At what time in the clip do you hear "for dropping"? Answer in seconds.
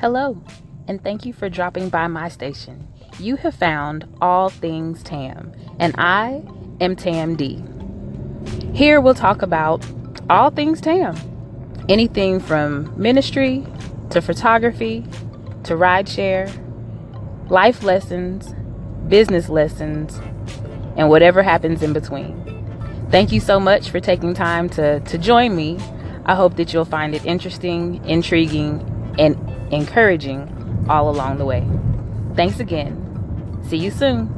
1.32-1.88